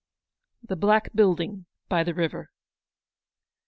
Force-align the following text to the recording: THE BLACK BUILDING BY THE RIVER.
THE 0.63 0.75
BLACK 0.75 1.09
BUILDING 1.13 1.67
BY 1.87 2.03
THE 2.05 2.15
RIVER. 2.15 2.49